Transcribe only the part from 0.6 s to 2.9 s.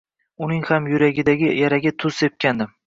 ham yuragidagi yaraga tuz sepgandim